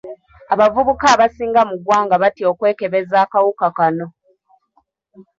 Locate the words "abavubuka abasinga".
0.53-1.61